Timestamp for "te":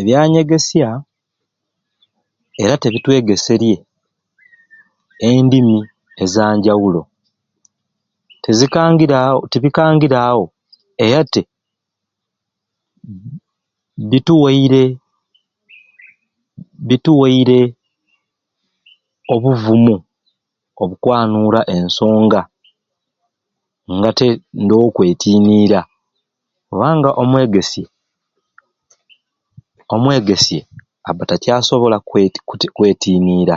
2.82-2.88, 24.18-24.28